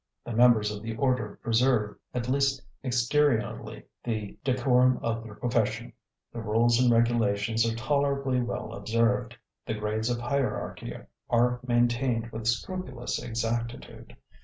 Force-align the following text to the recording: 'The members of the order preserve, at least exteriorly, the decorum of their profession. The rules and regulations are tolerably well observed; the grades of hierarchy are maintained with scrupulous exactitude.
'The 0.25 0.33
members 0.33 0.71
of 0.71 0.81
the 0.81 0.95
order 0.95 1.37
preserve, 1.43 1.95
at 2.11 2.27
least 2.27 2.59
exteriorly, 2.83 3.83
the 4.03 4.35
decorum 4.43 4.97
of 5.03 5.23
their 5.23 5.35
profession. 5.35 5.93
The 6.33 6.41
rules 6.41 6.81
and 6.81 6.91
regulations 6.91 7.71
are 7.71 7.75
tolerably 7.75 8.41
well 8.41 8.73
observed; 8.73 9.35
the 9.67 9.75
grades 9.75 10.09
of 10.09 10.17
hierarchy 10.19 10.95
are 11.29 11.59
maintained 11.67 12.31
with 12.31 12.47
scrupulous 12.47 13.21
exactitude. 13.21 14.17